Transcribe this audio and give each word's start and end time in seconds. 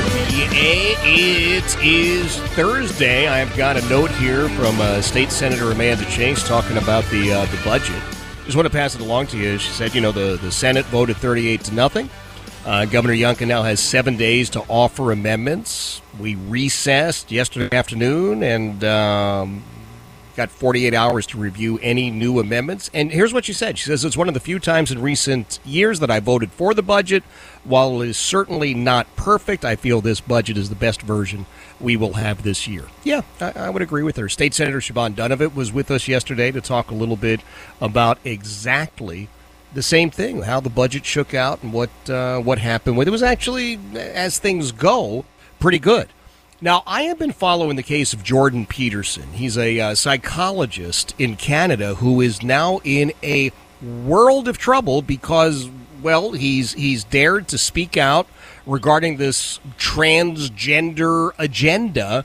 It 0.00 1.76
is 1.82 2.36
Thursday. 2.54 3.28
I've 3.28 3.54
got 3.56 3.76
a 3.76 3.88
note 3.88 4.10
here 4.12 4.48
from 4.50 4.80
uh, 4.80 5.00
State 5.00 5.30
Senator 5.30 5.70
Amanda 5.70 6.04
Chase 6.06 6.46
talking 6.46 6.76
about 6.76 7.04
the 7.06 7.32
uh, 7.32 7.44
the 7.46 7.60
budget. 7.64 8.00
Just 8.44 8.56
want 8.56 8.66
to 8.66 8.72
pass 8.72 8.94
it 8.94 9.00
along 9.00 9.26
to 9.28 9.36
you. 9.36 9.58
She 9.58 9.70
said, 9.72 9.94
you 9.94 10.00
know, 10.00 10.10
the, 10.10 10.38
the 10.40 10.50
Senate 10.50 10.86
voted 10.86 11.16
38 11.18 11.64
to 11.64 11.74
nothing. 11.74 12.08
Uh, 12.64 12.84
Governor 12.86 13.14
Youngkin 13.14 13.48
now 13.48 13.62
has 13.62 13.80
seven 13.80 14.16
days 14.16 14.50
to 14.50 14.60
offer 14.68 15.12
amendments. 15.12 16.00
We 16.18 16.34
recessed 16.34 17.30
yesterday 17.30 17.76
afternoon 17.76 18.42
and 18.42 18.82
um, 18.84 19.62
got 20.38 20.50
48 20.50 20.94
hours 20.94 21.26
to 21.26 21.36
review 21.36 21.80
any 21.82 22.12
new 22.12 22.38
amendments. 22.38 22.88
And 22.94 23.10
here's 23.10 23.34
what 23.34 23.44
she 23.44 23.52
said. 23.52 23.76
She 23.76 23.86
says 23.86 24.04
it's 24.04 24.16
one 24.16 24.28
of 24.28 24.34
the 24.34 24.40
few 24.40 24.60
times 24.60 24.92
in 24.92 25.02
recent 25.02 25.58
years 25.64 25.98
that 25.98 26.12
I 26.12 26.20
voted 26.20 26.52
for 26.52 26.74
the 26.74 26.82
budget. 26.82 27.24
While 27.64 28.00
it 28.02 28.08
is 28.08 28.16
certainly 28.16 28.72
not 28.72 29.14
perfect, 29.16 29.64
I 29.64 29.74
feel 29.74 30.00
this 30.00 30.20
budget 30.20 30.56
is 30.56 30.68
the 30.68 30.76
best 30.76 31.02
version 31.02 31.46
we 31.80 31.96
will 31.96 32.14
have 32.14 32.44
this 32.44 32.68
year. 32.68 32.84
Yeah, 33.02 33.22
I, 33.40 33.52
I 33.56 33.70
would 33.70 33.82
agree 33.82 34.04
with 34.04 34.16
her. 34.16 34.28
State 34.28 34.54
Senator 34.54 34.78
Siobhan 34.78 35.14
Dunnavant 35.14 35.56
was 35.56 35.72
with 35.72 35.90
us 35.90 36.06
yesterday 36.06 36.52
to 36.52 36.60
talk 36.60 36.92
a 36.92 36.94
little 36.94 37.16
bit 37.16 37.40
about 37.80 38.18
exactly 38.24 39.28
the 39.74 39.82
same 39.82 40.08
thing, 40.08 40.42
how 40.42 40.60
the 40.60 40.70
budget 40.70 41.04
shook 41.04 41.34
out 41.34 41.64
and 41.64 41.72
what 41.72 41.90
uh, 42.08 42.38
what 42.38 42.58
happened 42.58 42.96
with 42.96 43.08
it. 43.08 43.10
was 43.10 43.24
actually, 43.24 43.78
as 43.94 44.38
things 44.38 44.70
go, 44.70 45.24
pretty 45.58 45.80
good. 45.80 46.08
Now, 46.60 46.82
I 46.88 47.02
have 47.02 47.20
been 47.20 47.32
following 47.32 47.76
the 47.76 47.84
case 47.84 48.12
of 48.12 48.24
Jordan 48.24 48.66
Peterson. 48.66 49.32
He's 49.34 49.56
a 49.56 49.78
uh, 49.78 49.94
psychologist 49.94 51.14
in 51.16 51.36
Canada 51.36 51.94
who 51.94 52.20
is 52.20 52.42
now 52.42 52.80
in 52.82 53.12
a 53.22 53.52
world 53.80 54.48
of 54.48 54.58
trouble 54.58 55.00
because, 55.00 55.70
well, 56.02 56.32
he's 56.32 56.72
he's 56.72 57.04
dared 57.04 57.46
to 57.48 57.58
speak 57.58 57.96
out 57.96 58.26
regarding 58.66 59.18
this 59.18 59.60
transgender 59.78 61.30
agenda, 61.38 62.24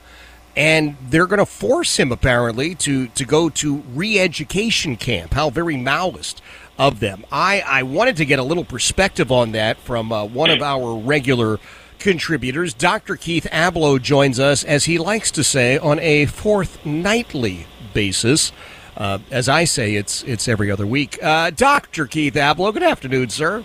and 0.58 0.98
they're 1.00 1.28
going 1.28 1.38
to 1.38 1.45
force 1.45 2.00
him 2.00 2.11
apparently 2.11 2.73
to 2.73 3.09
to 3.09 3.26
go 3.26 3.50
to 3.50 3.84
re-education 3.94 4.95
camp. 4.95 5.36
How 5.36 5.52
very 5.52 5.76
Maoist 5.76 6.42
of 6.80 7.02
them. 7.02 7.23
I 7.32 7.61
I 7.61 7.83
wanted 7.83 8.17
to 8.17 8.26
get 8.26 8.39
a 8.39 8.44
little 8.44 8.65
perspective 8.65 9.32
on 9.32 9.52
that 9.52 9.77
from 9.77 10.11
uh, 10.11 10.26
one 10.26 10.50
of 10.50 10.64
our 10.64 10.95
regular 10.98 11.60
contributors. 12.03 12.73
Dr. 12.73 13.15
Keith 13.15 13.47
Ablow 13.52 13.99
joins 13.99 14.39
us, 14.39 14.64
as 14.64 14.86
he 14.86 14.99
likes 14.99 15.31
to 15.31 15.43
say, 15.43 15.77
on 15.77 15.97
a 15.99 16.25
fortnightly 16.25 17.65
basis. 17.93 18.52
Uh, 18.95 19.19
as 19.31 19.49
I 19.49 19.64
say, 19.64 19.95
it's 19.95 20.21
it's 20.23 20.47
every 20.47 20.69
other 20.69 20.86
week. 20.86 21.17
Uh, 21.23 21.49
Dr. 21.49 22.05
Keith 22.05 22.36
Ablow, 22.36 22.73
good 22.73 22.83
afternoon, 22.83 23.30
sir. 23.30 23.64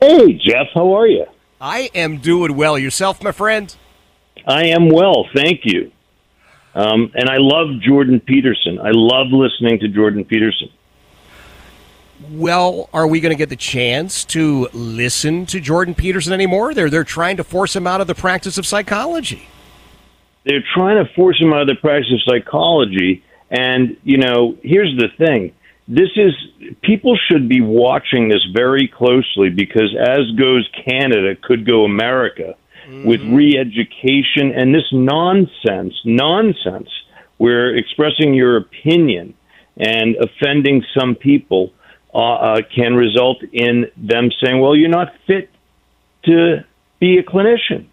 Hey, 0.00 0.32
Jeff, 0.32 0.68
how 0.74 0.96
are 0.96 1.06
you? 1.06 1.26
I 1.60 1.90
am 1.94 2.18
doing 2.18 2.56
well. 2.56 2.76
Yourself, 2.76 3.22
my 3.22 3.30
friend? 3.30 3.72
I 4.46 4.68
am 4.68 4.88
well, 4.88 5.28
thank 5.32 5.60
you. 5.64 5.92
Um, 6.74 7.12
and 7.14 7.28
I 7.28 7.36
love 7.36 7.80
Jordan 7.82 8.18
Peterson. 8.18 8.80
I 8.80 8.90
love 8.92 9.28
listening 9.30 9.78
to 9.80 9.88
Jordan 9.88 10.24
Peterson. 10.24 10.70
Well, 12.30 12.88
are 12.92 13.06
we 13.06 13.20
going 13.20 13.32
to 13.32 13.38
get 13.38 13.48
the 13.48 13.56
chance 13.56 14.24
to 14.26 14.68
listen 14.72 15.46
to 15.46 15.60
Jordan 15.60 15.94
Peterson 15.94 16.32
anymore? 16.32 16.74
They're 16.74 16.90
they're 16.90 17.04
trying 17.04 17.36
to 17.38 17.44
force 17.44 17.74
him 17.74 17.86
out 17.86 18.00
of 18.00 18.06
the 18.06 18.14
practice 18.14 18.58
of 18.58 18.66
psychology. 18.66 19.48
They're 20.44 20.64
trying 20.74 21.04
to 21.04 21.12
force 21.14 21.40
him 21.40 21.52
out 21.52 21.62
of 21.62 21.66
the 21.68 21.74
practice 21.76 22.12
of 22.12 22.20
psychology. 22.22 23.24
And, 23.50 23.96
you 24.02 24.18
know, 24.18 24.56
here's 24.62 24.96
the 24.96 25.08
thing 25.18 25.52
this 25.88 26.10
is, 26.16 26.32
people 26.82 27.16
should 27.28 27.48
be 27.48 27.60
watching 27.60 28.28
this 28.28 28.44
very 28.54 28.88
closely 28.88 29.50
because 29.50 29.94
as 29.98 30.30
goes 30.38 30.68
Canada, 30.84 31.34
could 31.40 31.66
go 31.66 31.84
America 31.84 32.54
with 33.04 33.20
mm-hmm. 33.20 33.34
re 33.34 33.58
education 33.58 34.52
and 34.56 34.74
this 34.74 34.88
nonsense, 34.92 35.94
nonsense, 36.04 36.88
We're 37.38 37.76
expressing 37.76 38.34
your 38.34 38.56
opinion 38.56 39.34
and 39.76 40.16
offending 40.16 40.84
some 40.96 41.14
people 41.14 41.72
uh, 42.14 42.18
uh, 42.18 42.60
can 42.74 42.94
result 42.94 43.42
in 43.52 43.86
them 43.96 44.30
saying, 44.42 44.60
well, 44.60 44.76
you're 44.76 44.88
not 44.88 45.12
fit 45.26 45.50
to 46.24 46.64
be 47.00 47.18
a 47.18 47.22
clinician. 47.22 47.86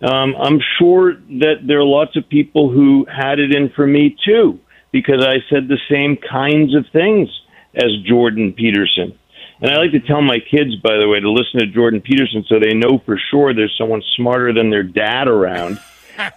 Um, 0.00 0.34
I'm 0.36 0.60
sure 0.78 1.14
that 1.14 1.66
there 1.66 1.80
are 1.80 1.84
lots 1.84 2.16
of 2.16 2.28
people 2.28 2.70
who 2.70 3.06
had 3.06 3.38
it 3.38 3.54
in 3.54 3.70
for 3.70 3.86
me 3.86 4.16
too, 4.24 4.60
because 4.92 5.24
I 5.24 5.38
said 5.50 5.68
the 5.68 5.78
same 5.90 6.16
kinds 6.16 6.74
of 6.74 6.86
things 6.92 7.28
as 7.74 7.90
Jordan 8.06 8.52
Peterson. 8.52 9.18
And 9.60 9.70
I 9.70 9.78
like 9.78 9.92
to 9.92 10.00
tell 10.00 10.20
my 10.20 10.38
kids, 10.38 10.76
by 10.76 10.96
the 10.98 11.08
way, 11.08 11.18
to 11.18 11.30
listen 11.30 11.60
to 11.60 11.66
Jordan 11.66 12.02
Peterson 12.02 12.44
so 12.46 12.60
they 12.60 12.74
know 12.74 12.98
for 13.06 13.18
sure 13.30 13.54
there's 13.54 13.74
someone 13.78 14.02
smarter 14.16 14.52
than 14.52 14.70
their 14.70 14.82
dad 14.82 15.28
around. 15.28 15.80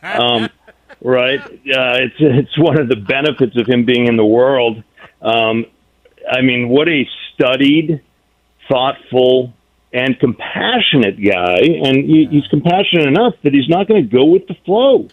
Um, 0.03 0.49
right? 1.01 1.39
Uh, 1.39 1.95
it's 2.03 2.15
it's 2.19 2.57
one 2.57 2.77
of 2.77 2.89
the 2.89 2.97
benefits 2.97 3.55
of 3.55 3.65
him 3.65 3.85
being 3.85 4.07
in 4.07 4.17
the 4.17 4.25
world. 4.25 4.83
Um, 5.21 5.65
I 6.29 6.41
mean, 6.41 6.69
what 6.69 6.87
a 6.87 7.07
studied, 7.33 8.01
thoughtful, 8.69 9.53
and 9.91 10.19
compassionate 10.19 11.21
guy. 11.23 11.59
And 11.83 11.97
he, 12.05 12.27
he's 12.29 12.47
compassionate 12.47 13.07
enough 13.07 13.33
that 13.43 13.53
he's 13.53 13.69
not 13.69 13.87
going 13.87 14.03
to 14.03 14.09
go 14.09 14.25
with 14.25 14.47
the 14.47 14.55
flow. 14.65 15.07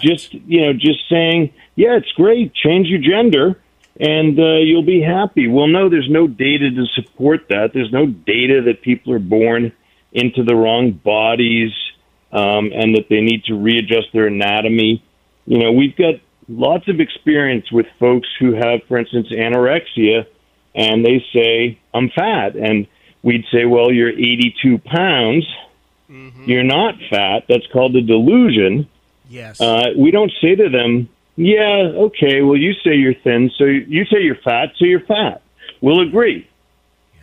Just 0.00 0.34
you 0.34 0.62
know, 0.62 0.72
just 0.72 1.08
saying, 1.08 1.52
yeah, 1.76 1.96
it's 1.96 2.10
great, 2.12 2.52
change 2.54 2.88
your 2.88 2.98
gender, 2.98 3.60
and 4.00 4.38
uh, 4.38 4.56
you'll 4.56 4.82
be 4.82 5.00
happy. 5.00 5.46
Well, 5.46 5.68
no, 5.68 5.88
there's 5.88 6.10
no 6.10 6.26
data 6.26 6.70
to 6.70 6.86
support 6.94 7.48
that. 7.50 7.72
There's 7.72 7.92
no 7.92 8.06
data 8.06 8.62
that 8.62 8.82
people 8.82 9.12
are 9.12 9.20
born 9.20 9.72
into 10.12 10.42
the 10.42 10.54
wrong 10.54 10.92
bodies 10.92 11.70
um, 12.32 12.72
and 12.74 12.96
that 12.96 13.06
they 13.08 13.20
need 13.20 13.44
to 13.44 13.54
readjust 13.54 14.08
their 14.12 14.26
anatomy. 14.26 15.04
You 15.46 15.58
know, 15.58 15.72
we've 15.72 15.96
got 15.96 16.14
lots 16.48 16.88
of 16.88 17.00
experience 17.00 17.70
with 17.70 17.86
folks 18.00 18.28
who 18.40 18.54
have, 18.54 18.80
for 18.88 18.98
instance, 18.98 19.28
anorexia, 19.30 20.26
and 20.74 21.04
they 21.04 21.24
say, 21.32 21.78
I'm 21.92 22.10
fat. 22.10 22.56
And 22.56 22.86
we'd 23.22 23.44
say, 23.52 23.64
well, 23.64 23.92
you're 23.92 24.10
82 24.10 24.78
pounds. 24.78 25.46
You're 26.46 26.64
not 26.64 26.94
fat. 27.10 27.44
That's 27.48 27.66
called 27.72 27.96
a 27.96 28.02
delusion. 28.02 28.88
Yes. 29.28 29.60
Uh, 29.60 29.90
we 29.96 30.10
don't 30.10 30.32
say 30.40 30.54
to 30.54 30.68
them, 30.68 31.08
yeah, 31.36 31.90
okay, 31.94 32.42
well, 32.42 32.56
you 32.56 32.72
say 32.84 32.94
you're 32.94 33.14
thin, 33.14 33.50
so 33.58 33.64
you 33.64 34.04
say 34.04 34.20
you're 34.20 34.36
fat, 34.36 34.72
so 34.78 34.84
you're 34.84 35.00
fat. 35.00 35.42
We'll 35.80 36.00
agree. 36.00 36.48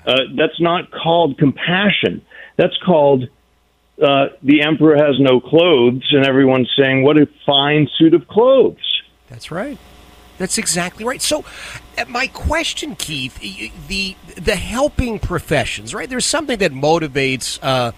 Uh, 0.06 0.18
that's 0.36 0.60
not 0.60 0.92
called 0.92 1.38
compassion. 1.38 2.22
That's 2.58 2.76
called 2.86 3.30
uh, 4.02 4.28
the 4.42 4.64
emperor 4.64 4.98
has 4.98 5.20
no 5.20 5.40
clothes, 5.40 6.08
and 6.12 6.26
everyone's 6.26 6.72
saying, 6.78 7.04
what 7.04 7.18
a 7.18 7.28
fine 7.46 7.88
suit 7.98 8.14
of 8.14 8.28
clothes. 8.28 9.02
That's 9.30 9.52
right. 9.52 9.78
That's 10.42 10.58
exactly 10.58 11.06
right. 11.06 11.22
So, 11.22 11.46
uh, 11.98 12.06
my 12.08 12.28
question, 12.28 12.96
Keith, 12.96 13.40
the 13.88 14.16
the 14.36 14.56
helping 14.56 15.20
professions, 15.20 15.94
right? 15.94 16.10
There's 16.10 16.26
something 16.26 16.58
that 16.60 16.72
motivates 16.72 17.60
uh, 17.62 17.92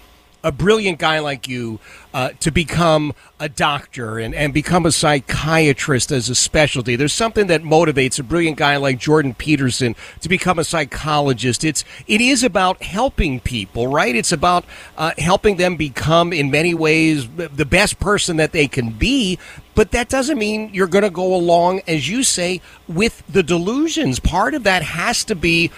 a 0.43 0.51
brilliant 0.51 0.99
guy 0.99 1.19
like 1.19 1.47
you 1.47 1.79
uh, 2.13 2.31
to 2.39 2.51
become 2.51 3.13
a 3.39 3.47
doctor 3.49 4.19
and, 4.19 4.35
and 4.35 4.53
become 4.53 4.85
a 4.85 4.91
psychiatrist 4.91 6.11
as 6.11 6.29
a 6.29 6.35
specialty. 6.35 6.95
There's 6.95 7.13
something 7.13 7.47
that 7.47 7.63
motivates 7.63 8.19
a 8.19 8.23
brilliant 8.23 8.57
guy 8.57 8.75
like 8.77 8.99
Jordan 8.99 9.33
Peterson 9.33 9.95
to 10.21 10.29
become 10.29 10.59
a 10.59 10.63
psychologist. 10.63 11.63
It's 11.63 11.83
it 12.07 12.21
is 12.21 12.43
about 12.43 12.83
helping 12.83 13.39
people, 13.39 13.87
right? 13.87 14.15
It's 14.15 14.31
about 14.31 14.65
uh, 14.97 15.11
helping 15.17 15.57
them 15.57 15.77
become, 15.77 16.33
in 16.33 16.51
many 16.51 16.73
ways, 16.73 17.27
the 17.29 17.65
best 17.65 17.99
person 17.99 18.37
that 18.37 18.51
they 18.51 18.67
can 18.67 18.91
be. 18.91 19.39
But 19.75 19.91
that 19.91 20.07
doesn't 20.07 20.37
mean 20.37 20.69
you're 20.71 20.87
going 20.87 21.03
to 21.03 21.09
go 21.09 21.33
along, 21.33 21.81
as 21.87 22.07
you 22.07 22.21
say, 22.21 22.61
with 22.87 23.23
the 23.27 23.41
delusions. 23.41 24.19
Part 24.19 24.53
of 24.53 24.63
that 24.63 24.83
has 24.83 25.23
to 25.25 25.35
be 25.35 25.71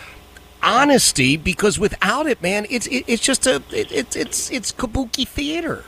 honesty 0.65 1.37
because 1.37 1.79
without 1.79 2.27
it, 2.27 2.41
man, 2.41 2.65
it's 2.69 2.87
it, 2.87 3.05
it's 3.07 3.21
just 3.21 3.45
a 3.45 3.61
it, 3.71 3.91
it's 3.91 4.15
it's 4.15 4.51
it's 4.51 4.71
kabuki 4.71 5.27
theater. 5.27 5.83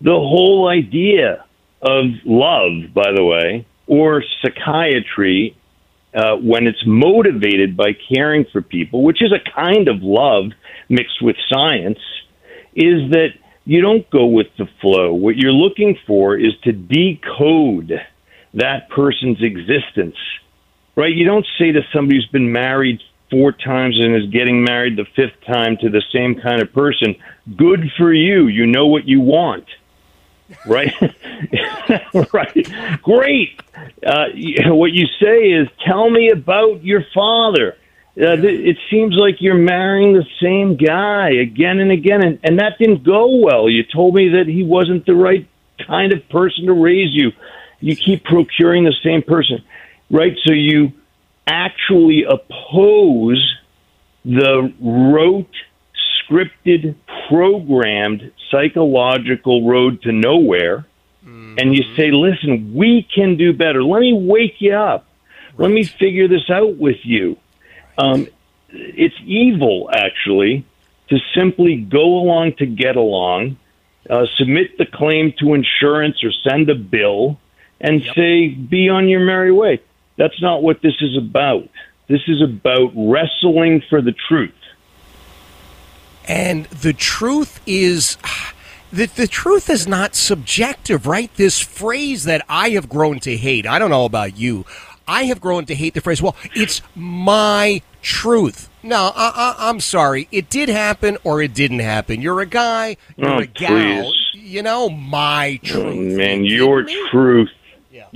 The 0.00 0.10
whole 0.10 0.68
idea 0.68 1.44
of 1.80 2.04
love, 2.24 2.92
by 2.92 3.12
the 3.12 3.24
way, 3.24 3.66
or 3.86 4.22
psychiatry, 4.42 5.56
uh, 6.12 6.36
when 6.36 6.66
it's 6.66 6.82
motivated 6.86 7.76
by 7.76 7.92
caring 8.12 8.44
for 8.52 8.60
people, 8.60 9.02
which 9.02 9.22
is 9.22 9.32
a 9.32 9.50
kind 9.50 9.88
of 9.88 10.02
love 10.02 10.50
mixed 10.88 11.22
with 11.22 11.36
science, 11.48 11.98
is 12.74 13.10
that 13.12 13.28
you 13.64 13.80
don't 13.80 14.08
go 14.10 14.26
with 14.26 14.48
the 14.58 14.68
flow. 14.80 15.14
What 15.14 15.36
you're 15.36 15.52
looking 15.52 15.98
for 16.06 16.36
is 16.36 16.52
to 16.64 16.72
decode 16.72 18.00
that 18.54 18.88
person's 18.90 19.42
existence, 19.42 20.16
right? 20.94 21.12
You 21.12 21.26
don't 21.26 21.46
say 21.58 21.72
to 21.72 21.82
somebody 21.92 22.16
who's 22.16 22.28
been 22.28 22.52
married 22.52 23.00
four 23.30 23.52
times 23.52 23.98
and 23.98 24.14
is 24.14 24.30
getting 24.30 24.62
married 24.62 24.96
the 24.96 25.06
fifth 25.16 25.44
time 25.46 25.76
to 25.78 25.88
the 25.88 26.02
same 26.12 26.36
kind 26.40 26.62
of 26.62 26.72
person, 26.72 27.16
good 27.56 27.90
for 27.96 28.12
you. 28.12 28.46
You 28.46 28.66
know 28.66 28.86
what 28.86 29.06
you 29.06 29.20
want. 29.20 29.66
Right? 30.64 30.92
right. 32.32 33.02
Great. 33.02 33.60
Uh, 34.06 34.26
what 34.66 34.92
you 34.92 35.06
say 35.20 35.50
is, 35.50 35.68
tell 35.84 36.08
me 36.08 36.30
about 36.30 36.84
your 36.84 37.04
father. 37.12 37.76
Uh, 38.18 38.38
it 38.40 38.78
seems 38.90 39.14
like 39.14 39.36
you're 39.40 39.58
marrying 39.58 40.14
the 40.14 40.24
same 40.40 40.76
guy 40.76 41.30
again 41.30 41.80
and 41.80 41.90
again, 41.90 42.24
and, 42.24 42.38
and 42.44 42.58
that 42.60 42.78
didn't 42.78 43.04
go 43.04 43.36
well. 43.36 43.68
You 43.68 43.82
told 43.92 44.14
me 44.14 44.30
that 44.30 44.46
he 44.46 44.62
wasn't 44.62 45.04
the 45.04 45.14
right 45.14 45.46
kind 45.86 46.12
of 46.12 46.26
person 46.28 46.66
to 46.66 46.72
raise 46.72 47.12
you. 47.12 47.32
You 47.80 47.94
keep 47.94 48.24
procuring 48.24 48.84
the 48.84 48.94
same 49.04 49.22
person, 49.22 49.62
right? 50.10 50.34
So 50.46 50.52
you 50.52 50.92
actually 51.46 52.24
oppose 52.24 53.56
the 54.24 54.72
rote, 54.80 55.54
scripted, 56.20 56.96
programmed 57.28 58.32
psychological 58.50 59.66
road 59.68 60.02
to 60.02 60.12
nowhere. 60.12 60.86
Mm-hmm. 61.24 61.56
And 61.58 61.74
you 61.74 61.82
say, 61.96 62.10
listen, 62.10 62.74
we 62.74 63.06
can 63.14 63.36
do 63.36 63.52
better. 63.52 63.82
Let 63.82 64.00
me 64.00 64.12
wake 64.12 64.56
you 64.60 64.74
up. 64.74 65.06
Right. 65.56 65.66
Let 65.66 65.70
me 65.72 65.84
figure 65.84 66.28
this 66.28 66.50
out 66.50 66.76
with 66.76 66.98
you. 67.04 67.36
Um, 67.98 68.28
it's 68.68 69.16
evil, 69.24 69.88
actually, 69.92 70.64
to 71.08 71.18
simply 71.34 71.76
go 71.76 72.18
along 72.18 72.54
to 72.54 72.66
get 72.66 72.96
along, 72.96 73.56
uh, 74.10 74.26
submit 74.36 74.76
the 74.78 74.86
claim 74.86 75.32
to 75.38 75.54
insurance 75.54 76.22
or 76.22 76.30
send 76.48 76.68
a 76.68 76.74
bill, 76.74 77.38
and 77.80 78.04
yep. 78.04 78.14
say, 78.14 78.48
be 78.48 78.88
on 78.88 79.08
your 79.08 79.20
merry 79.20 79.52
way. 79.52 79.80
That's 80.16 80.40
not 80.40 80.62
what 80.62 80.82
this 80.82 80.94
is 81.00 81.16
about. 81.16 81.68
This 82.08 82.22
is 82.28 82.40
about 82.40 82.92
wrestling 82.94 83.82
for 83.88 84.00
the 84.00 84.14
truth. 84.28 84.54
And 86.28 86.64
the 86.66 86.92
truth 86.92 87.60
is 87.66 88.16
the, 88.92 89.06
the 89.06 89.26
truth 89.26 89.68
is 89.68 89.86
not 89.86 90.14
subjective, 90.14 91.06
right? 91.06 91.32
This 91.34 91.60
phrase 91.60 92.24
that 92.24 92.44
I 92.48 92.70
have 92.70 92.88
grown 92.88 93.20
to 93.20 93.36
hate. 93.36 93.66
I 93.66 93.78
don't 93.78 93.90
know 93.90 94.04
about 94.04 94.36
you. 94.36 94.64
I 95.08 95.24
have 95.24 95.40
grown 95.40 95.66
to 95.66 95.74
hate 95.74 95.94
the 95.94 96.00
phrase, 96.00 96.20
well, 96.20 96.34
it's 96.54 96.82
my 96.96 97.82
truth. 98.02 98.68
No, 98.82 99.12
I, 99.14 99.68
am 99.68 99.80
sorry. 99.80 100.28
It 100.32 100.50
did 100.50 100.68
happen 100.68 101.16
or 101.22 101.42
it 101.42 101.54
didn't 101.54 101.78
happen. 101.80 102.20
You're 102.20 102.40
a 102.40 102.46
guy, 102.46 102.96
you're 103.16 103.30
oh, 103.30 103.38
a 103.38 103.46
gal. 103.46 104.04
Please. 104.04 104.14
You 104.34 104.62
know, 104.62 104.88
my 104.88 105.60
oh, 105.62 105.66
truth. 105.66 105.84
Oh, 105.86 106.16
man, 106.16 106.44
your 106.44 106.84
truth 107.10 107.50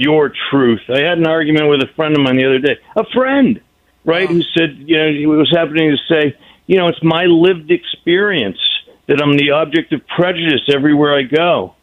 your 0.00 0.32
truth. 0.50 0.80
I 0.88 1.00
had 1.00 1.18
an 1.18 1.26
argument 1.26 1.68
with 1.68 1.82
a 1.82 1.88
friend 1.94 2.16
of 2.16 2.22
mine 2.22 2.36
the 2.36 2.46
other 2.46 2.58
day, 2.58 2.78
a 2.96 3.04
friend, 3.12 3.60
right, 4.04 4.28
who 4.28 4.42
said, 4.42 4.78
you 4.78 4.96
know, 4.96 5.12
he 5.12 5.26
was 5.26 5.50
happening 5.54 5.90
to 5.90 5.98
say, 6.08 6.36
you 6.66 6.78
know, 6.78 6.88
it's 6.88 7.02
my 7.02 7.24
lived 7.24 7.70
experience 7.70 8.58
that 9.06 9.20
I'm 9.20 9.36
the 9.36 9.50
object 9.50 9.92
of 9.92 10.06
prejudice 10.06 10.62
everywhere 10.72 11.14
I 11.14 11.22
go. 11.22 11.74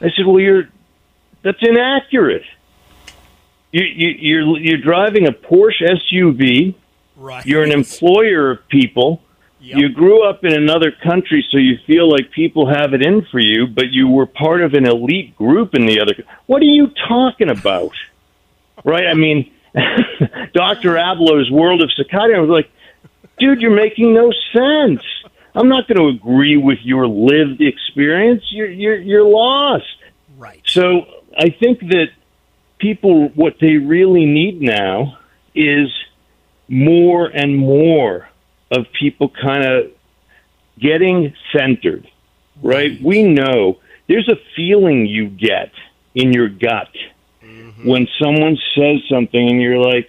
I 0.00 0.10
said, 0.16 0.26
well, 0.26 0.38
you're 0.38 0.68
that's 1.42 1.58
inaccurate. 1.60 2.44
You, 3.72 3.82
you, 3.82 4.08
you're 4.08 4.58
you're 4.58 4.78
driving 4.78 5.26
a 5.26 5.32
Porsche 5.32 5.98
SUV. 6.12 6.74
Right. 7.16 7.44
You're 7.44 7.64
an 7.64 7.72
employer 7.82 8.52
of 8.52 8.68
people 8.68 9.20
Yep. 9.60 9.76
You 9.78 9.88
grew 9.88 10.28
up 10.28 10.44
in 10.44 10.52
another 10.52 10.92
country, 10.92 11.44
so 11.50 11.58
you 11.58 11.78
feel 11.86 12.08
like 12.08 12.30
people 12.30 12.68
have 12.72 12.94
it 12.94 13.04
in 13.04 13.24
for 13.30 13.40
you, 13.40 13.66
but 13.66 13.90
you 13.90 14.08
were 14.08 14.26
part 14.26 14.62
of 14.62 14.74
an 14.74 14.86
elite 14.86 15.36
group 15.36 15.74
in 15.74 15.86
the 15.86 16.00
other. 16.00 16.14
What 16.46 16.62
are 16.62 16.66
you 16.66 16.92
talking 17.08 17.50
about? 17.50 17.92
right? 18.84 19.06
I 19.06 19.14
mean, 19.14 19.52
Dr. 20.54 20.96
Ablow's 20.96 21.50
World 21.50 21.82
of 21.82 21.90
Psychiatry. 21.92 22.36
I 22.36 22.40
was 22.40 22.50
like, 22.50 22.70
dude, 23.38 23.60
you're 23.60 23.74
making 23.74 24.14
no 24.14 24.32
sense. 24.52 25.02
I'm 25.54 25.68
not 25.68 25.88
going 25.88 25.98
to 25.98 26.08
agree 26.08 26.56
with 26.56 26.78
your 26.82 27.08
lived 27.08 27.60
experience. 27.60 28.44
You're 28.50 28.70
you're 28.70 28.96
you're 28.96 29.24
lost. 29.24 29.84
Right. 30.36 30.62
So 30.66 31.06
I 31.36 31.50
think 31.50 31.80
that 31.80 32.10
people, 32.78 33.28
what 33.30 33.56
they 33.60 33.76
really 33.76 34.24
need 34.24 34.60
now 34.60 35.18
is 35.54 35.92
more 36.68 37.26
and 37.26 37.56
more 37.56 38.27
of 38.70 38.86
people 38.98 39.28
kind 39.30 39.64
of 39.64 39.90
getting 40.78 41.34
centered, 41.52 42.08
right? 42.62 43.00
We 43.02 43.22
know 43.22 43.78
there's 44.08 44.28
a 44.28 44.36
feeling 44.56 45.06
you 45.06 45.28
get 45.28 45.72
in 46.14 46.32
your 46.32 46.48
gut 46.48 46.88
mm-hmm. 47.42 47.88
when 47.88 48.08
someone 48.20 48.58
says 48.74 49.00
something 49.08 49.48
and 49.48 49.60
you're 49.60 49.78
like, 49.78 50.08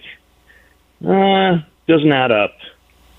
ah, 1.04 1.66
doesn't 1.86 2.12
add 2.12 2.32
up. 2.32 2.56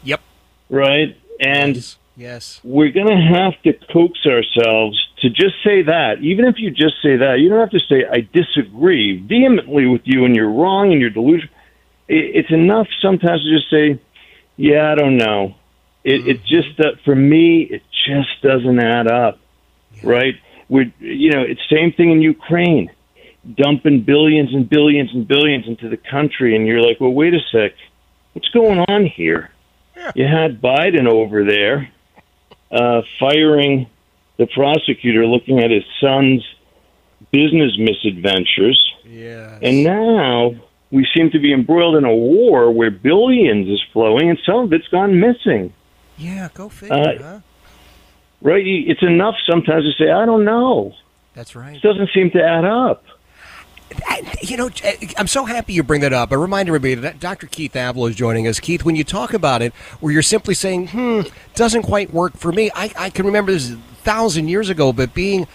Yep. 0.04 0.22
Right? 0.70 1.18
And 1.40 1.76
yes. 1.76 1.98
yes. 2.16 2.62
We're 2.64 2.92
going 2.92 3.08
to 3.08 3.22
have 3.22 3.62
to 3.64 3.74
coax 3.92 4.20
ourselves 4.26 5.08
to 5.22 5.30
just 5.30 5.56
say 5.64 5.84
that. 5.84 6.20
Even 6.22 6.46
if 6.46 6.56
you 6.58 6.72
just 6.72 6.96
say 7.02 7.18
that, 7.18 7.40
you 7.40 7.50
don't 7.50 7.60
have 7.60 7.72
to 7.72 7.80
say, 7.80 8.06
I 8.10 8.28
disagree 8.34 9.18
vehemently 9.20 9.88
with 9.88 10.02
you 10.06 10.26
and 10.26 10.36
you're 10.36 10.52
wrong 10.52 10.92
and 10.92 11.02
you're 11.02 11.10
delusional. 11.10 11.54
It's 12.08 12.52
enough 12.52 12.88
sometimes 13.02 13.44
to 13.44 13.58
just 13.58 13.70
say, 13.70 14.00
yeah, 14.62 14.92
I 14.92 14.96
don't 14.96 15.18
know. 15.18 15.56
It, 16.04 16.28
it 16.28 16.44
just 16.44 16.80
uh, 16.80 16.92
for 17.04 17.16
me, 17.16 17.64
it 17.64 17.82
just 18.06 18.42
doesn't 18.44 18.80
add 18.80 19.08
up, 19.08 19.40
yeah. 19.96 20.10
right? 20.10 20.36
We, 20.70 20.94
you 21.00 21.32
know, 21.32 21.42
it's 21.42 21.62
same 21.70 21.94
thing 21.94 22.12
in 22.12 22.22
Ukraine, 22.22 22.92
dumping 23.58 24.04
billions 24.04 24.54
and 24.54 24.70
billions 24.70 25.10
and 25.14 25.28
billions 25.28 25.68
into 25.68 25.90
the 25.90 25.98
country, 25.98 26.56
and 26.56 26.68
you're 26.68 26.82
like, 26.82 27.02
well, 27.02 27.12
wait 27.12 27.34
a 27.34 27.40
sec, 27.52 27.74
what's 28.34 28.50
going 28.50 28.80
on 28.88 29.08
here? 29.08 29.50
Yeah. 29.96 30.12
You 30.16 30.26
had 30.28 30.62
Biden 30.62 31.08
over 31.08 31.44
there 31.44 31.92
uh, 32.72 33.02
firing 33.20 33.90
the 34.38 34.46
prosecutor, 34.46 35.26
looking 35.26 35.60
at 35.60 35.72
his 35.72 35.84
son's 36.00 36.44
business 37.32 37.78
misadventures, 37.80 38.80
yes. 39.06 39.60
and 39.64 39.84
now 39.84 40.54
we 40.92 41.08
seem 41.16 41.32
to 41.32 41.40
be 41.40 41.54
embroiled 41.54 41.96
in 41.96 42.06
a 42.06 42.14
war 42.14 42.72
where 42.72 42.92
billions 42.92 43.68
is 43.68 43.82
flowing 43.94 44.30
and 44.30 44.40
some 44.46 44.66
of 44.66 44.74
it's 44.74 44.88
gone 44.90 45.20
missing. 45.20 45.74
Yeah, 46.18 46.50
go 46.54 46.70
figure, 46.70 46.96
uh, 46.96 47.18
huh? 47.22 47.40
Right? 48.42 48.64
It's 48.66 49.02
enough 49.02 49.36
sometimes 49.50 49.86
to 49.86 49.92
say, 50.04 50.12
I 50.12 50.26
don't 50.26 50.46
know. 50.46 50.94
That's 51.34 51.56
right. 51.56 51.76
It 51.76 51.82
doesn't 51.82 52.10
seem 52.14 52.32
to 52.32 52.44
add 52.44 52.66
up. 52.66 53.06
You 54.42 54.58
know, 54.58 54.70
I'm 55.18 55.28
so 55.28 55.44
happy 55.46 55.74
you 55.74 55.84
bring 55.84 56.02
that 56.02 56.14
up. 56.14 56.32
I 56.32 56.36
remind 56.36 56.70
everybody 56.70 56.96
that 56.96 57.20
Dr. 57.20 57.48
Keith 57.48 57.74
Ablow 57.74 58.10
is 58.10 58.16
joining 58.16 58.48
us. 58.48 58.60
Keith, 58.60 58.86
when 58.86 58.96
you 58.96 59.04
talk 59.04 59.34
about 59.34 59.62
it, 59.62 59.74
where 60.00 60.14
you're 60.14 60.22
simply 60.22 60.54
saying, 60.54 60.88
hmm, 60.90 61.22
doesn't 61.56 61.84
quite 61.84 62.14
work 62.14 62.38
for 62.38 62.52
me, 62.52 62.72
I, 62.74 62.92
I 62.98 63.10
can 63.10 63.26
remember 63.26 63.52
this 63.52 63.72
a 63.72 63.76
thousand 63.76 64.48
years 64.48 64.70
ago, 64.70 64.94
but 64.94 65.14
being 65.14 65.46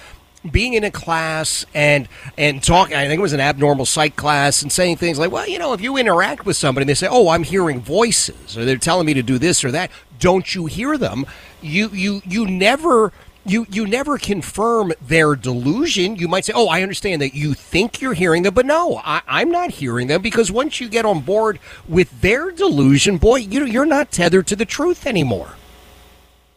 being 0.49 0.75
in 0.75 0.85
a 0.85 0.91
class 0.91 1.65
and 1.75 2.09
and 2.37 2.63
talking 2.63 2.97
i 2.97 3.07
think 3.07 3.19
it 3.19 3.23
was 3.23 3.33
an 3.33 3.41
abnormal 3.41 3.87
psych 3.87 4.17
class 4.17 4.63
and 4.63 4.73
saying 4.73 4.97
things 4.97 5.19
like 5.19 5.31
well 5.31 5.49
you 5.49 5.59
know 5.59 5.73
if 5.73 5.81
you 5.81 5.97
interact 5.97 6.47
with 6.47 6.57
somebody 6.57 6.83
and 6.83 6.89
they 6.89 6.95
say 6.95 7.09
oh 7.11 7.29
i'm 7.29 7.43
hearing 7.43 7.81
voices 7.81 8.57
or 8.57 8.65
they're 8.65 8.77
telling 8.77 9.07
me 9.07 9.15
to 9.15 9.23
do 9.23 9.39
this 9.39 9.65
or 9.65 9.71
that 9.71 9.91
don't 10.19 10.55
you 10.55 10.67
hear 10.67 10.97
them 10.97 11.27
you 11.63 11.89
you 11.89 12.23
you 12.27 12.47
never 12.47 13.13
you 13.47 13.67
you 13.71 13.87
never 13.87 14.19
confirm 14.19 14.93
their 15.01 15.37
delusion. 15.37 16.17
You 16.17 16.29
might 16.29 16.45
say, 16.45 16.53
"Oh, 16.55 16.69
I 16.69 16.83
understand 16.83 17.23
that 17.23 17.35
you 17.35 17.55
think 17.55 18.01
you're 18.01 18.15
hearing 18.15 18.43
them, 18.43 18.55
but 18.55 18.67
no, 18.67 19.01
I, 19.05 19.23
am 19.29 19.51
not 19.51 19.71
hearing 19.71 20.09
them 20.09 20.21
because 20.21 20.51
once 20.51 20.81
you 20.81 20.89
get 20.89 21.05
on 21.05 21.21
board 21.21 21.61
with 21.89 22.21
their 22.21 22.51
delusion, 22.51 23.19
boy, 23.19 23.37
you 23.37 23.65
you're 23.65 23.87
not 23.87 24.11
tethered 24.11 24.47
to 24.49 24.57
the 24.57 24.65
truth 24.65 25.07
anymore." 25.07 25.55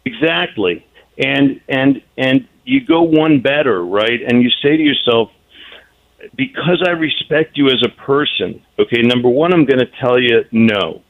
Exactly, 0.05 0.85
and 1.17 1.61
and 1.69 2.01
and 2.17 2.47
you 2.69 2.85
go 2.85 3.01
one 3.01 3.41
better, 3.41 3.83
right? 3.83 4.19
And 4.25 4.43
you 4.43 4.49
say 4.61 4.77
to 4.77 4.83
yourself, 4.83 5.31
because 6.35 6.83
I 6.85 6.91
respect 6.91 7.57
you 7.57 7.67
as 7.67 7.83
a 7.83 7.89
person, 7.89 8.61
okay, 8.77 9.01
number 9.01 9.29
one, 9.29 9.53
I'm 9.53 9.65
going 9.65 9.79
to 9.79 9.91
tell 9.99 10.19
you 10.19 10.45
no. 10.51 11.01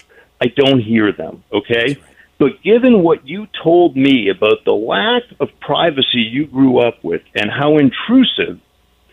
I 0.42 0.48
don't 0.56 0.80
hear 0.80 1.12
them, 1.12 1.44
okay? 1.52 1.98
But 2.38 2.64
given 2.64 3.04
what 3.04 3.28
you 3.28 3.48
told 3.62 3.98
me 3.98 4.30
about 4.30 4.64
the 4.64 4.72
lack 4.72 5.24
of 5.42 5.50
privacy 5.60 6.22
you 6.22 6.48
grew 6.48 6.80
up 6.80 7.04
with 7.04 7.22
and 7.36 7.52
how 7.52 7.78
intrusive 7.78 8.62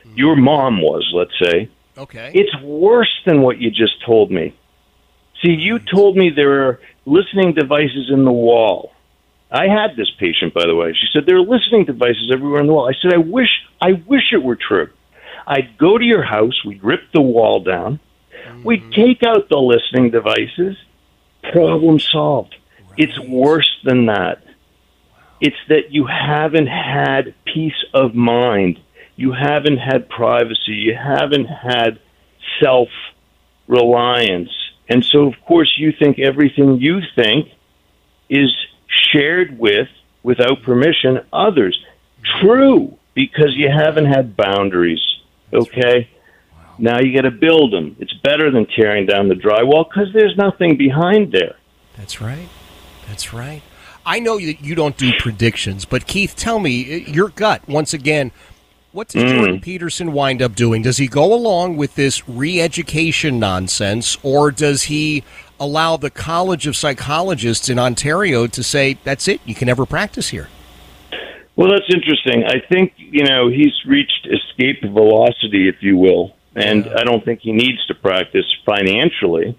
hmm. 0.04 0.14
your 0.14 0.36
mom 0.36 0.80
was, 0.80 1.10
let's 1.12 1.36
say, 1.42 1.68
Okay. 1.98 2.30
it's 2.34 2.54
worse 2.62 3.12
than 3.26 3.42
what 3.42 3.58
you 3.58 3.70
just 3.70 4.04
told 4.04 4.30
me. 4.30 4.54
See, 5.42 5.52
you 5.52 5.80
told 5.80 6.16
me 6.16 6.30
there 6.30 6.68
are 6.68 6.80
listening 7.04 7.54
devices 7.54 8.10
in 8.10 8.24
the 8.24 8.32
wall. 8.32 8.92
I 9.50 9.68
had 9.68 9.96
this 9.96 10.10
patient, 10.18 10.54
by 10.54 10.66
the 10.66 10.74
way. 10.74 10.92
She 10.92 11.06
said 11.12 11.24
there 11.26 11.36
are 11.36 11.40
listening 11.40 11.84
devices 11.84 12.30
everywhere 12.32 12.60
in 12.60 12.66
the 12.66 12.72
wall. 12.72 12.88
I 12.88 12.94
said, 13.00 13.14
I 13.14 13.18
wish, 13.18 13.50
I 13.80 13.92
wish 14.06 14.32
it 14.32 14.42
were 14.42 14.56
true. 14.56 14.90
I'd 15.46 15.78
go 15.78 15.96
to 15.96 16.04
your 16.04 16.24
house, 16.24 16.64
we'd 16.64 16.82
rip 16.82 17.12
the 17.12 17.20
wall 17.20 17.60
down, 17.60 18.00
we'd 18.64 18.82
mm-hmm. 18.82 18.90
take 18.90 19.22
out 19.22 19.48
the 19.48 19.58
listening 19.58 20.10
devices, 20.10 20.76
problem 21.52 22.00
solved. 22.00 22.56
It's 22.96 23.18
worse 23.20 23.70
than 23.84 24.06
that. 24.06 24.42
It's 25.40 25.56
that 25.68 25.92
you 25.92 26.06
haven't 26.06 26.66
had 26.66 27.34
peace 27.44 27.84
of 27.92 28.14
mind. 28.14 28.80
You 29.16 29.32
haven't 29.32 29.78
had 29.78 30.08
privacy. 30.08 30.72
You 30.72 30.94
haven't 30.94 31.46
had 31.46 32.00
self 32.60 32.88
reliance. 33.68 34.50
And 34.88 35.04
so, 35.04 35.26
of 35.26 35.34
course, 35.46 35.74
you 35.76 35.92
think 35.92 36.18
everything 36.18 36.80
you 36.80 37.00
think 37.14 37.48
is 38.30 38.50
shared 39.12 39.58
with, 39.58 39.88
without 40.22 40.62
permission, 40.62 41.20
others. 41.32 41.78
True, 42.40 42.96
because 43.14 43.54
you 43.54 43.68
haven't 43.70 44.06
had 44.06 44.36
boundaries. 44.36 45.02
Okay? 45.52 46.08
Now 46.78 47.00
you 47.00 47.14
got 47.14 47.22
to 47.22 47.30
build 47.30 47.72
them. 47.72 47.96
It's 47.98 48.12
better 48.12 48.50
than 48.50 48.66
tearing 48.66 49.06
down 49.06 49.28
the 49.28 49.34
drywall 49.34 49.88
because 49.88 50.12
there's 50.12 50.36
nothing 50.36 50.76
behind 50.76 51.32
there. 51.32 51.56
That's 51.96 52.20
right. 52.20 52.48
That's 53.08 53.32
right. 53.32 53.62
I 54.04 54.20
know 54.20 54.38
that 54.38 54.60
you 54.60 54.74
don't 54.74 54.96
do 54.96 55.12
predictions, 55.18 55.84
but 55.84 56.06
Keith, 56.06 56.36
tell 56.36 56.60
me 56.60 57.06
uh, 57.06 57.10
your 57.10 57.28
gut 57.28 57.66
once 57.68 57.92
again. 57.92 58.30
What 58.96 59.08
does 59.08 59.30
Jordan 59.30 59.58
mm. 59.58 59.62
Peterson 59.62 60.14
wind 60.14 60.40
up 60.40 60.54
doing? 60.54 60.80
Does 60.80 60.96
he 60.96 61.06
go 61.06 61.34
along 61.34 61.76
with 61.76 61.96
this 61.96 62.26
re-education 62.26 63.38
nonsense, 63.38 64.16
or 64.22 64.50
does 64.50 64.84
he 64.84 65.22
allow 65.60 65.98
the 65.98 66.08
College 66.08 66.66
of 66.66 66.74
Psychologists 66.76 67.68
in 67.68 67.78
Ontario 67.78 68.46
to 68.46 68.62
say 68.62 68.96
that's 69.04 69.28
it? 69.28 69.42
You 69.44 69.54
can 69.54 69.66
never 69.66 69.84
practice 69.84 70.30
here. 70.30 70.48
Well, 71.56 71.68
that's 71.72 71.92
interesting. 71.92 72.44
I 72.44 72.66
think, 72.72 72.94
you 72.96 73.24
know, 73.24 73.48
he's 73.48 73.74
reached 73.86 74.26
escape 74.26 74.80
velocity, 74.80 75.68
if 75.68 75.82
you 75.82 75.98
will, 75.98 76.34
and 76.54 76.88
I 76.88 77.04
don't 77.04 77.22
think 77.22 77.40
he 77.40 77.52
needs 77.52 77.84
to 77.88 77.94
practice 77.94 78.46
financially. 78.64 79.58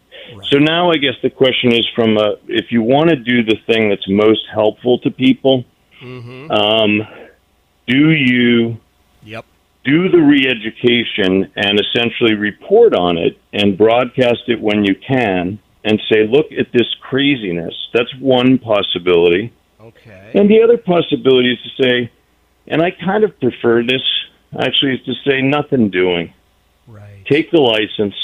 So 0.50 0.58
now 0.58 0.90
I 0.90 0.96
guess 0.96 1.14
the 1.22 1.30
question 1.30 1.74
is 1.74 1.88
from 1.94 2.18
a, 2.18 2.38
if 2.48 2.72
you 2.72 2.82
want 2.82 3.12
to 3.12 3.16
do 3.16 3.44
the 3.44 3.58
thing 3.68 3.90
that's 3.90 4.10
most 4.10 4.48
helpful 4.52 4.98
to 5.02 5.12
people, 5.12 5.64
mm-hmm. 6.02 6.50
um, 6.50 7.08
do 7.86 8.10
you 8.10 8.80
Yep. 9.28 9.46
do 9.88 10.10
the 10.10 10.18
re-education 10.20 11.52
and 11.56 11.80
essentially 11.80 12.34
report 12.34 12.94
on 12.94 13.18
it 13.18 13.38
and 13.54 13.78
broadcast 13.78 14.44
it 14.48 14.60
when 14.60 14.84
you 14.84 14.96
can 14.96 15.60
and 15.84 16.02
say, 16.12 16.28
look 16.28 16.48
at 16.52 16.68
this 16.74 16.94
craziness. 17.02 17.74
That's 17.94 18.14
one 18.20 18.58
possibility. 18.58 19.54
Okay. 19.80 20.32
And 20.36 20.50
the 20.50 20.62
other 20.62 20.78
possibility 20.78 21.54
is 21.54 21.60
to 21.64 21.84
say, 21.84 22.12
and 22.68 22.82
I 22.82 22.92
kind 22.92 23.24
of 23.24 23.40
prefer 23.40 23.82
this, 23.84 24.02
actually, 24.60 24.96
is 24.96 25.06
to 25.06 25.14
say 25.26 25.42
nothing 25.42 25.90
doing. 25.90 26.34
Right. 26.86 27.26
Take 27.26 27.52
the 27.52 27.62
license. 27.62 28.16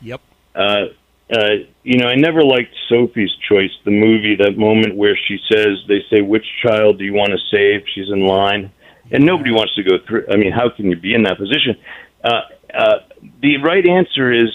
Yep. 0.00 0.20
Uh, 0.54 0.84
uh, 1.32 1.50
you 1.82 1.98
know, 1.98 2.06
I 2.06 2.14
never 2.14 2.42
liked 2.44 2.74
Sophie's 2.88 3.34
Choice, 3.48 3.72
the 3.84 3.90
movie, 3.90 4.36
that 4.36 4.56
moment 4.56 4.94
where 4.94 5.16
she 5.16 5.38
says, 5.50 5.78
they 5.88 6.04
say, 6.10 6.22
which 6.22 6.46
child 6.62 6.98
do 6.98 7.04
you 7.04 7.12
want 7.12 7.32
to 7.32 7.38
save? 7.50 7.84
She's 7.92 8.08
in 8.08 8.20
line. 8.20 8.72
And 9.10 9.24
nobody 9.24 9.50
wants 9.50 9.74
to 9.76 9.82
go 9.82 9.98
through. 10.06 10.26
I 10.30 10.36
mean, 10.36 10.52
how 10.52 10.68
can 10.68 10.90
you 10.90 10.96
be 10.96 11.14
in 11.14 11.22
that 11.22 11.38
position? 11.38 11.76
Uh, 12.22 12.40
uh, 12.74 12.98
the 13.40 13.56
right 13.58 13.86
answer 13.86 14.32
is 14.32 14.50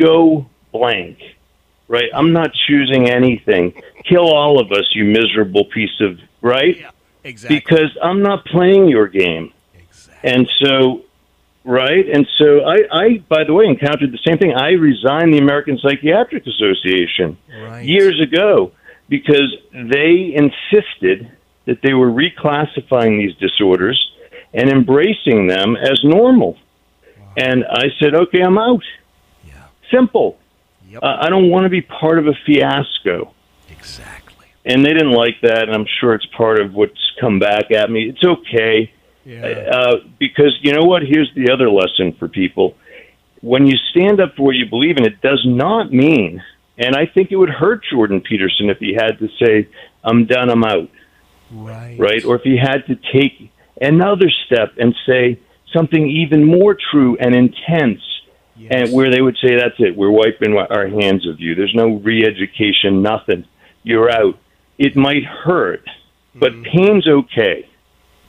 go 0.00 0.46
blank, 0.72 1.18
right? 1.88 2.10
I'm 2.12 2.32
not 2.32 2.50
choosing 2.66 3.08
anything. 3.08 3.80
Kill 4.04 4.28
all 4.28 4.60
of 4.60 4.72
us, 4.72 4.84
you 4.94 5.04
miserable 5.04 5.64
piece 5.66 6.00
of, 6.00 6.18
right? 6.40 6.78
Yeah. 6.78 6.90
Exactly. 7.24 7.58
because 7.58 7.96
I'm 8.00 8.22
not 8.22 8.44
playing 8.44 8.86
your 8.88 9.08
game. 9.08 9.52
Exactly. 9.74 10.30
And 10.30 10.48
so, 10.60 11.02
right? 11.64 12.08
And 12.08 12.24
so 12.38 12.60
I, 12.60 12.76
I, 12.92 13.18
by 13.28 13.42
the 13.42 13.52
way, 13.52 13.64
encountered 13.66 14.12
the 14.12 14.18
same 14.24 14.38
thing. 14.38 14.52
I 14.54 14.70
resigned 14.72 15.34
the 15.34 15.38
American 15.38 15.76
Psychiatric 15.78 16.46
Association 16.46 17.36
Right. 17.60 17.84
years 17.84 18.20
ago 18.20 18.70
because 19.08 19.52
they 19.72 20.32
insisted 20.36 21.30
that 21.66 21.82
they 21.82 21.92
were 21.94 22.10
reclassifying 22.10 23.18
these 23.18 23.34
disorders 23.36 24.00
and 24.54 24.70
embracing 24.70 25.46
them 25.46 25.76
as 25.76 26.00
normal. 26.04 26.56
And 27.36 27.64
I 27.70 27.88
said, 28.00 28.14
okay, 28.14 28.40
I'm 28.42 28.56
out. 28.58 28.82
Yeah. 29.46 29.52
Simple. 29.90 30.38
Yep. 30.88 31.02
Uh, 31.02 31.16
I 31.20 31.28
don't 31.28 31.50
want 31.50 31.64
to 31.64 31.68
be 31.70 31.82
part 31.82 32.18
of 32.18 32.26
a 32.28 32.32
fiasco 32.46 33.34
Exactly. 33.70 34.46
and 34.64 34.84
they 34.84 34.92
didn't 34.94 35.12
like 35.12 35.40
that, 35.42 35.64
and 35.64 35.72
I'm 35.74 35.86
sure 36.00 36.14
it's 36.14 36.26
part 36.26 36.60
of 36.60 36.72
what's 36.74 36.98
come 37.20 37.38
back 37.38 37.70
at 37.72 37.90
me. 37.90 38.08
It's 38.08 38.24
okay, 38.24 38.92
Yeah. 39.24 39.42
uh, 39.44 39.96
because 40.18 40.56
you 40.62 40.72
know 40.72 40.84
what? 40.84 41.02
Here's 41.02 41.30
the 41.34 41.50
other 41.50 41.68
lesson 41.68 42.12
for 42.18 42.28
people: 42.28 42.76
when 43.42 43.66
you 43.66 43.76
stand 43.90 44.20
up 44.20 44.36
for 44.36 44.44
what 44.44 44.54
you 44.54 44.66
believe 44.66 44.96
in, 44.96 45.04
it 45.04 45.20
does 45.20 45.42
not 45.44 45.92
mean. 45.92 46.42
And 46.78 46.94
I 46.94 47.06
think 47.06 47.32
it 47.32 47.36
would 47.36 47.50
hurt 47.50 47.82
Jordan 47.90 48.20
Peterson 48.20 48.70
if 48.70 48.78
he 48.78 48.94
had 48.94 49.18
to 49.18 49.28
say, 49.42 49.66
"I'm 50.04 50.24
done, 50.26 50.48
I'm 50.50 50.62
out," 50.64 50.88
Right. 51.50 51.96
right? 51.98 52.24
Or 52.24 52.36
if 52.36 52.42
he 52.42 52.56
had 52.56 52.86
to 52.86 52.96
take 53.12 53.50
another 53.80 54.30
step 54.46 54.74
and 54.78 54.94
say 55.06 55.38
something 55.72 56.08
even 56.08 56.44
more 56.44 56.76
true 56.90 57.16
and 57.20 57.34
intense, 57.34 58.00
Yes. 58.58 58.72
and 58.72 58.92
where 58.92 59.10
they 59.10 59.20
would 59.20 59.36
say, 59.36 59.54
"That's 59.56 59.78
it, 59.78 59.94
we're 59.94 60.10
wiping 60.10 60.56
our 60.56 60.86
hands 60.88 61.26
of 61.26 61.40
you. 61.40 61.54
There's 61.54 61.74
no 61.74 61.88
re-education, 61.96 63.02
nothing. 63.02 63.44
You're 63.82 64.10
out." 64.10 64.38
It 64.78 64.96
might 64.96 65.24
hurt, 65.24 65.84
but 66.34 66.52
Mm-hmm. 66.52 66.62
pain's 66.62 67.06
okay. 67.06 67.66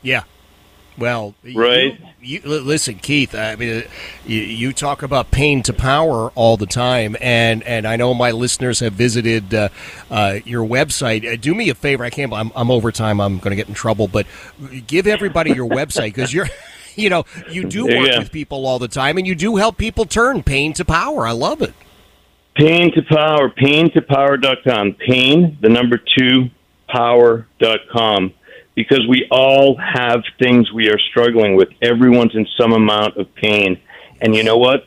Yeah. 0.02 0.24
Well, 0.98 1.36
Right. 1.56 2.00
You, 2.20 2.42
you, 2.44 2.62
listen, 2.62 2.96
Keith. 2.96 3.36
I 3.36 3.56
mean, 3.56 3.84
uh, 3.84 3.88
you, 4.26 4.42
you 4.42 4.74
talk 4.74 5.04
about 5.04 5.30
pain 5.30 5.62
to 5.64 5.74
power 5.74 6.32
all 6.32 6.58
the 6.58 6.66
time, 6.66 7.16
and 7.22 7.62
and 7.64 7.88
I 7.88 7.96
know 7.98 8.14
my 8.14 8.32
listeners 8.32 8.80
have 8.80 8.94
visited 8.94 9.54
uh, 9.54 9.70
uh, 10.10 10.40
your 10.44 10.68
website. 10.68 11.32
Uh, 11.32 11.36
do 11.36 11.54
me 11.54 11.70
a 11.70 11.76
favor. 11.76 12.04
I 12.04 12.10
can't. 12.10 12.34
I'm, 12.34 12.52
I'm 12.56 12.72
over 12.72 12.92
time. 12.92 13.22
I'm 13.22 13.38
going 13.38 13.52
to 13.52 13.56
get 13.56 13.68
in 13.68 13.76
trouble, 13.76 14.08
but 14.08 14.26
give 14.88 15.06
everybody 15.08 15.52
your 15.52 15.70
website 15.70 16.14
because 16.16 16.34
you're. 16.34 16.50
You 17.00 17.12
know, 17.12 17.26
you 17.52 17.66
do 17.66 17.86
work 17.86 18.10
go. 18.10 18.18
with 18.18 18.32
people 18.32 18.66
all 18.66 18.80
the 18.80 18.88
time, 18.88 19.20
and 19.20 19.28
you 19.28 19.36
do 19.36 19.58
help 19.58 19.78
people 19.78 20.06
turn 20.06 20.42
pain 20.42 20.74
to 20.74 20.84
power. 20.84 21.28
I 21.28 21.32
love 21.32 21.62
it. 21.62 21.76
Pain 22.56 22.92
to 22.96 23.04
power, 23.04 23.52
pain 23.52 23.92
to 23.92 24.02
power.com. 24.02 24.94
Pain, 24.94 25.60
the 25.62 25.70
number 25.70 26.02
two, 26.18 26.50
power.com. 26.88 28.34
Because 28.78 29.06
we 29.10 29.28
all 29.32 29.76
have 29.76 30.24
things 30.38 30.72
we 30.72 30.88
are 30.90 31.00
struggling 31.10 31.58
with. 31.58 31.70
Everyone's 31.82 32.36
in 32.36 32.48
some 32.58 32.72
amount 32.72 33.18
of 33.18 33.34
pain. 33.34 33.82
And 34.22 34.36
you 34.36 34.44
know 34.44 34.58
what? 34.58 34.86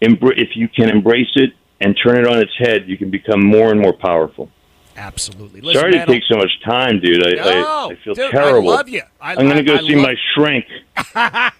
If 0.00 0.56
you 0.56 0.68
can 0.68 0.90
embrace 0.90 1.32
it 1.36 1.52
and 1.80 1.96
turn 1.96 2.18
it 2.18 2.26
on 2.26 2.38
its 2.40 2.52
head, 2.58 2.88
you 2.88 2.98
can 2.98 3.10
become 3.10 3.42
more 3.42 3.70
and 3.70 3.80
more 3.80 3.92
powerful. 3.92 4.50
Absolutely. 4.96 5.60
Listen, 5.60 5.80
Sorry 5.80 5.92
to 5.92 5.98
man, 5.98 6.06
take 6.06 6.22
so 6.28 6.36
much 6.36 6.50
time, 6.64 7.00
dude. 7.00 7.26
I, 7.26 7.30
No, 7.32 7.88
I, 7.88 7.92
I 7.92 7.96
feel 8.04 8.14
dude, 8.14 8.34
I 8.34 8.52
love 8.52 8.88
you. 8.88 9.02
I- 9.20 9.32
am 9.32 9.46
going 9.48 9.56
to 9.56 9.62
go 9.62 9.74
I 9.74 9.78
see 9.80 9.96
love- 9.96 10.04
my 10.04 10.14
shrink. 10.34 10.66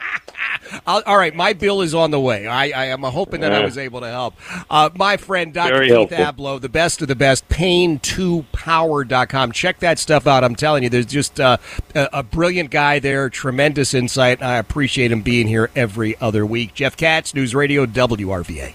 All 0.87 1.17
right, 1.19 1.35
my 1.35 1.53
bill 1.53 1.83
is 1.83 1.95
on 1.95 2.11
the 2.11 2.21
way. 2.21 2.47
I, 2.47 2.65
I 2.71 2.85
am 2.87 3.03
hoping 3.03 3.41
that 3.43 3.53
I 3.53 3.65
was 3.65 3.77
able 3.79 4.01
to 4.01 4.09
help. 4.09 4.35
Uh, 4.71 4.91
my 4.95 5.17
friend, 5.17 5.53
Dr. 5.53 5.83
Keith 5.83 5.91
helpful. 6.11 6.19
Ablow, 6.19 6.61
the 6.61 6.69
best 6.69 7.03
of 7.03 7.09
the 7.09 7.15
best, 7.15 7.49
pain2power.com. 7.49 9.53
Check 9.53 9.79
that 9.81 9.99
stuff 9.99 10.27
out. 10.27 10.43
I'm 10.45 10.57
telling 10.57 10.83
you, 10.83 10.89
there's 10.89 11.07
just 11.07 11.39
uh, 11.39 11.59
a, 11.95 12.09
a 12.15 12.23
brilliant 12.23 12.71
guy 12.71 12.99
there, 12.99 13.29
tremendous 13.31 13.95
insight. 13.95 14.43
I 14.43 14.57
appreciate 14.57 15.13
him 15.13 15.23
being 15.23 15.47
here 15.47 15.71
every 15.77 16.19
other 16.21 16.45
week. 16.47 16.75
Jeff 16.75 16.97
Katz, 16.97 17.35
News 17.35 17.55
Radio, 17.55 17.87
WRVA. 17.87 18.75